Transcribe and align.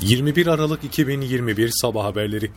21 0.00 0.46
Aralık 0.46 0.84
2021 0.84 1.70
Sabah 1.74 2.04
Haberleri 2.04 2.50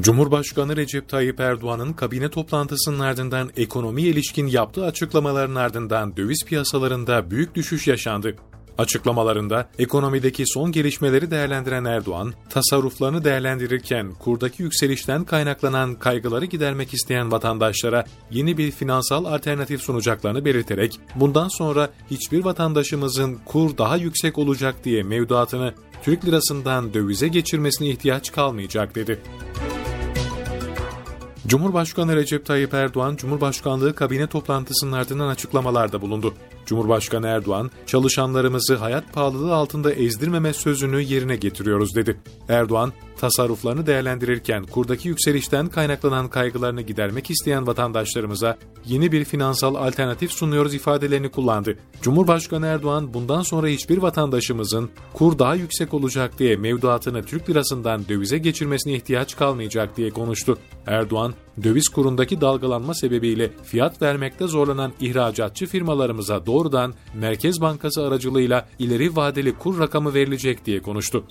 Cumhurbaşkanı 0.00 0.76
Recep 0.76 1.08
Tayyip 1.08 1.40
Erdoğan'ın 1.40 1.92
kabine 1.92 2.30
toplantısının 2.30 2.98
ardından 2.98 3.50
ekonomi 3.56 4.02
ilişkin 4.02 4.46
yaptığı 4.46 4.84
açıklamaların 4.84 5.54
ardından 5.54 6.16
döviz 6.16 6.44
piyasalarında 6.46 7.30
büyük 7.30 7.54
düşüş 7.54 7.88
yaşandı. 7.88 8.36
Açıklamalarında 8.78 9.68
ekonomideki 9.78 10.44
son 10.46 10.72
gelişmeleri 10.72 11.30
değerlendiren 11.30 11.84
Erdoğan, 11.84 12.34
tasarruflarını 12.50 13.24
değerlendirirken 13.24 14.12
kurdaki 14.14 14.62
yükselişten 14.62 15.24
kaynaklanan 15.24 15.94
kaygıları 15.94 16.44
gidermek 16.44 16.94
isteyen 16.94 17.32
vatandaşlara 17.32 18.04
yeni 18.30 18.58
bir 18.58 18.70
finansal 18.70 19.24
alternatif 19.24 19.82
sunacaklarını 19.82 20.44
belirterek, 20.44 21.00
bundan 21.14 21.48
sonra 21.48 21.90
hiçbir 22.10 22.44
vatandaşımızın 22.44 23.38
kur 23.44 23.78
daha 23.78 23.96
yüksek 23.96 24.38
olacak 24.38 24.74
diye 24.84 25.02
mevduatını 25.02 25.74
Türk 26.04 26.26
lirasından 26.26 26.94
dövize 26.94 27.28
geçirmesine 27.28 27.88
ihtiyaç 27.88 28.32
kalmayacak 28.32 28.94
dedi. 28.94 29.20
Cumhurbaşkanı 31.46 32.16
Recep 32.16 32.46
Tayyip 32.46 32.74
Erdoğan, 32.74 33.16
Cumhurbaşkanlığı 33.16 33.94
kabine 33.94 34.26
toplantısının 34.26 34.92
ardından 34.92 35.28
açıklamalarda 35.28 36.02
bulundu. 36.02 36.34
Cumhurbaşkanı 36.66 37.26
Erdoğan, 37.26 37.70
çalışanlarımızı 37.86 38.76
hayat 38.76 39.12
pahalılığı 39.12 39.54
altında 39.54 39.92
ezdirmeme 39.92 40.52
sözünü 40.52 41.00
yerine 41.00 41.36
getiriyoruz 41.36 41.94
dedi. 41.94 42.16
Erdoğan, 42.48 42.92
tasarruflarını 43.18 43.86
değerlendirirken 43.86 44.64
kurdaki 44.64 45.08
yükselişten 45.08 45.68
kaynaklanan 45.68 46.28
kaygılarını 46.28 46.82
gidermek 46.82 47.30
isteyen 47.30 47.66
vatandaşlarımıza 47.66 48.56
yeni 48.86 49.12
bir 49.12 49.24
finansal 49.24 49.74
alternatif 49.74 50.32
sunuyoruz 50.32 50.74
ifadelerini 50.74 51.30
kullandı. 51.30 51.78
Cumhurbaşkanı 52.02 52.66
Erdoğan 52.66 53.14
bundan 53.14 53.42
sonra 53.42 53.66
hiçbir 53.66 53.98
vatandaşımızın 53.98 54.90
kur 55.14 55.38
daha 55.38 55.54
yüksek 55.54 55.94
olacak 55.94 56.38
diye 56.38 56.56
mevduatını 56.56 57.22
Türk 57.22 57.50
lirasından 57.50 58.08
dövize 58.08 58.38
geçirmesine 58.38 58.94
ihtiyaç 58.94 59.36
kalmayacak 59.36 59.96
diye 59.96 60.10
konuştu. 60.10 60.58
Erdoğan, 60.86 61.34
döviz 61.62 61.88
kurundaki 61.88 62.40
dalgalanma 62.40 62.94
sebebiyle 62.94 63.50
fiyat 63.64 64.02
vermekte 64.02 64.46
zorlanan 64.46 64.92
ihracatçı 65.00 65.66
firmalarımıza 65.66 66.46
doğrudan 66.46 66.94
Merkez 67.14 67.60
Bankası 67.60 68.02
aracılığıyla 68.06 68.68
ileri 68.78 69.16
vadeli 69.16 69.58
kur 69.58 69.78
rakamı 69.78 70.14
verilecek 70.14 70.66
diye 70.66 70.82
konuştu. 70.82 71.24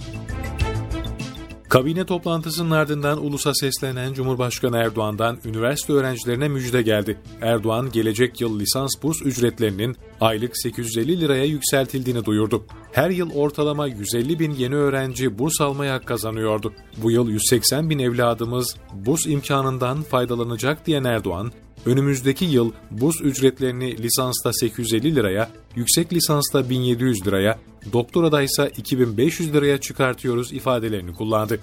Kabine 1.74 2.06
toplantısının 2.06 2.72
ardından 2.72 3.26
ulusa 3.26 3.54
seslenen 3.54 4.14
Cumhurbaşkanı 4.14 4.78
Erdoğan'dan 4.78 5.40
üniversite 5.46 5.94
öğrencilerine 5.94 6.48
müjde 6.48 6.82
geldi. 6.82 7.20
Erdoğan 7.42 7.92
gelecek 7.92 8.42
yıl 8.42 8.60
lisans 8.60 8.92
burs 9.04 9.22
ücretlerinin 9.26 9.96
aylık 10.22 10.58
850 10.58 11.22
liraya 11.22 11.46
yükseltildiğini 11.46 12.26
duyurdu. 12.26 12.66
Her 12.92 13.10
yıl 13.10 13.32
ortalama 13.36 13.88
150 13.88 14.40
bin 14.40 14.52
yeni 14.52 14.76
öğrenci 14.76 15.40
burs 15.40 15.62
almaya 15.62 15.94
hak 15.94 16.06
kazanıyordu. 16.06 16.74
Bu 16.98 17.12
yıl 17.12 17.30
180 17.30 17.90
bin 17.90 18.00
evladımız 18.00 18.76
burs 18.94 19.26
imkanından 19.28 20.02
faydalanacak 20.02 20.86
diyen 20.86 21.04
Erdoğan, 21.04 21.52
önümüzdeki 21.86 22.46
yıl 22.46 22.72
burs 22.92 23.22
ücretlerini 23.22 23.98
lisansta 23.98 24.54
850 24.54 25.16
liraya, 25.16 25.50
yüksek 25.76 26.14
lisansta 26.14 26.70
1700 26.70 27.28
liraya, 27.28 27.60
doktorada 27.94 28.42
ise 28.42 28.72
2500 28.78 29.54
liraya 29.54 29.78
çıkartıyoruz 29.78 30.54
ifadelerini 30.54 31.14
kullandı. 31.14 31.60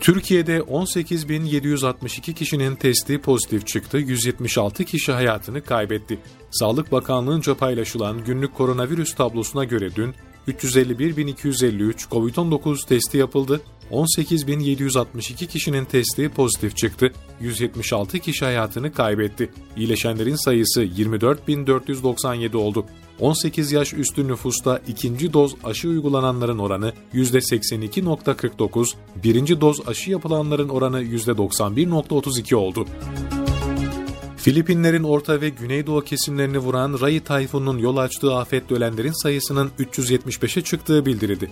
Türkiye'de 0.00 0.58
18.762 0.58 2.34
kişinin 2.34 2.76
testi 2.76 3.18
pozitif 3.18 3.66
çıktı, 3.66 3.98
176 3.98 4.84
kişi 4.84 5.12
hayatını 5.12 5.62
kaybetti. 5.62 6.18
Sağlık 6.50 6.92
Bakanlığı'nca 6.92 7.54
paylaşılan 7.54 8.24
günlük 8.24 8.54
koronavirüs 8.54 9.14
tablosuna 9.14 9.64
göre 9.64 9.94
dün 9.96 10.14
351.253 10.48 12.08
COVID-19 12.10 12.88
testi 12.88 13.18
yapıldı, 13.18 13.60
18.762 13.92 15.46
kişinin 15.46 15.84
testi 15.84 16.28
pozitif 16.28 16.76
çıktı, 16.76 17.12
176 17.40 18.18
kişi 18.18 18.44
hayatını 18.44 18.92
kaybetti. 18.92 19.50
İyileşenlerin 19.76 20.44
sayısı 20.44 20.84
24.497 20.84 22.56
oldu. 22.56 22.86
18 23.20 23.72
yaş 23.72 23.94
üstü 23.94 24.28
nüfusta 24.28 24.80
ikinci 24.88 25.32
doz 25.32 25.54
aşı 25.64 25.88
uygulananların 25.88 26.58
oranı 26.58 26.92
%82.49, 27.14 28.94
birinci 29.24 29.60
doz 29.60 29.88
aşı 29.88 30.10
yapılanların 30.10 30.68
oranı 30.68 31.02
%91.32 31.02 32.54
oldu. 32.54 32.86
Filipinlerin 34.36 35.02
orta 35.02 35.40
ve 35.40 35.48
güneydoğu 35.48 36.00
kesimlerini 36.00 36.58
vuran 36.58 37.00
Rai 37.00 37.20
tayfununun 37.20 37.78
yol 37.78 37.96
açtığı 37.96 38.34
afetle 38.34 38.76
ölenlerin 38.76 39.22
sayısının 39.22 39.70
375'e 39.78 40.62
çıktığı 40.62 41.06
bildirildi. 41.06 41.50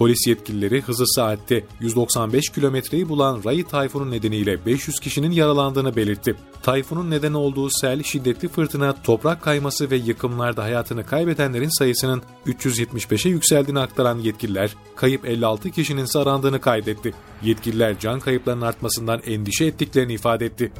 Polis 0.00 0.26
yetkilileri 0.26 0.80
hızı 0.80 1.06
saatte 1.06 1.64
195 1.80 2.48
kilometreyi 2.48 3.08
bulan 3.08 3.42
Rai 3.44 3.64
tayfunun 3.64 4.10
nedeniyle 4.10 4.66
500 4.66 5.00
kişinin 5.00 5.30
yaralandığını 5.30 5.96
belirtti. 5.96 6.36
Tayfunun 6.62 7.10
neden 7.10 7.32
olduğu 7.32 7.70
sel, 7.70 8.02
şiddetli 8.02 8.48
fırtına, 8.48 9.02
toprak 9.02 9.42
kayması 9.42 9.90
ve 9.90 9.96
yıkımlarda 9.96 10.62
hayatını 10.62 11.06
kaybedenlerin 11.06 11.78
sayısının 11.78 12.22
375'e 12.46 13.30
yükseldiğini 13.30 13.80
aktaran 13.80 14.18
yetkililer, 14.18 14.74
kayıp 14.96 15.28
56 15.28 15.70
kişinin 15.70 16.04
sarandığını 16.04 16.60
kaydetti. 16.60 17.14
Yetkililer 17.42 17.98
can 17.98 18.20
kayıplarının 18.20 18.66
artmasından 18.66 19.20
endişe 19.26 19.64
ettiklerini 19.64 20.12
ifade 20.12 20.46
etti. 20.46 20.72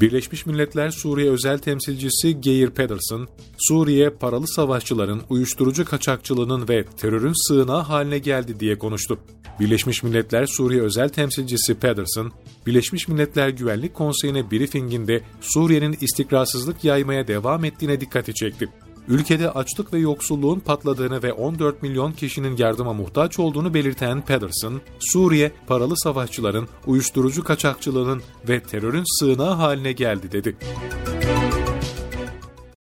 Birleşmiş 0.00 0.46
Milletler 0.46 0.90
Suriye 0.90 1.30
özel 1.30 1.58
temsilcisi 1.58 2.40
Geir 2.40 2.70
Pedersen, 2.70 3.26
Suriye 3.58 4.10
paralı 4.10 4.48
savaşçıların 4.48 5.22
uyuşturucu 5.28 5.84
kaçakçılığının 5.84 6.68
ve 6.68 6.84
terörün 6.84 7.48
sığınağı 7.48 7.82
haline 7.82 8.18
geldi 8.18 8.60
diye 8.60 8.78
konuştu. 8.78 9.18
Birleşmiş 9.60 10.02
Milletler 10.02 10.46
Suriye 10.46 10.82
özel 10.82 11.08
temsilcisi 11.08 11.74
Pedersen, 11.74 12.30
Birleşmiş 12.66 13.08
Milletler 13.08 13.48
Güvenlik 13.48 13.94
Konseyi'ne 13.94 14.50
briefinginde 14.50 15.20
Suriye'nin 15.40 15.96
istikrarsızlık 16.00 16.84
yaymaya 16.84 17.28
devam 17.28 17.64
ettiğine 17.64 18.00
dikkati 18.00 18.34
çekti 18.34 18.68
ülkede 19.08 19.50
açlık 19.50 19.92
ve 19.92 19.98
yoksulluğun 19.98 20.60
patladığını 20.60 21.22
ve 21.22 21.32
14 21.32 21.82
milyon 21.82 22.12
kişinin 22.12 22.56
yardıma 22.56 22.92
muhtaç 22.92 23.38
olduğunu 23.38 23.74
belirten 23.74 24.22
Pedersen, 24.22 24.72
Suriye 25.00 25.52
paralı 25.66 25.94
savaşçıların, 25.96 26.68
uyuşturucu 26.86 27.44
kaçakçılığının 27.44 28.22
ve 28.48 28.60
terörün 28.60 29.04
sığınağı 29.18 29.54
haline 29.54 29.92
geldi 29.92 30.32
dedi. 30.32 30.56